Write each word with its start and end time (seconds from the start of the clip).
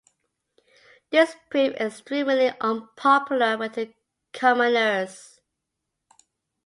This 1.11 1.35
proved 1.51 1.75
extremely 1.75 2.51
unpopular 2.59 3.55
with 3.55 3.73
the 3.75 3.93
commoners. 4.33 5.39